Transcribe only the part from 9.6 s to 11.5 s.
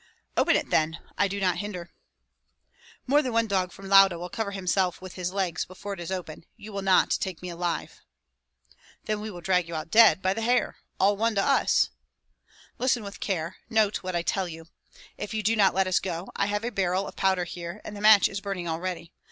you out dead, by the hair. All one to